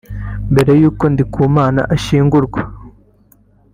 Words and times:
Mbere 0.51 0.71
y’uko 0.81 1.03
Ndikumana 1.13 1.81
ashyingurwa 1.95 2.61